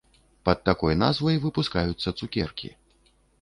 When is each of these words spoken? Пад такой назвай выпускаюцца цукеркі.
Пад 0.47 0.61
такой 0.69 0.95
назвай 1.01 1.37
выпускаюцца 1.43 2.15
цукеркі. 2.19 2.73